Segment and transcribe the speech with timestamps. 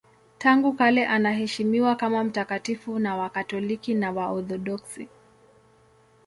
[0.37, 5.09] Tangu kale anaheshimiwa kama mtakatifu na Wakatoliki na Waorthodoksi.